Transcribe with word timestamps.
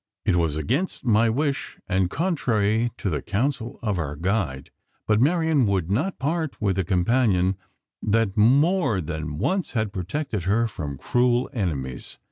It 0.25 0.35
was 0.35 0.57
against 0.57 1.05
my 1.05 1.29
wish, 1.29 1.77
and 1.87 2.09
contrary 2.09 2.89
to 2.97 3.07
the 3.07 3.21
counsel 3.21 3.77
of 3.83 3.99
our 3.99 4.15
guide; 4.15 4.71
but 5.05 5.21
Marian 5.21 5.67
would 5.67 5.91
not 5.91 6.17
part 6.17 6.59
with 6.59 6.79
a 6.79 6.83
companion 6.83 7.55
that 8.01 8.35
more 8.35 8.99
than 8.99 9.37
once 9.37 9.73
had 9.73 9.93
protected 9.93 10.45
her 10.45 10.67
from 10.67 10.97
cruel 10.97 11.51
enemies. 11.53 12.17